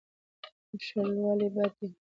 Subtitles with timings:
[0.85, 1.87] شلوالی بد دی.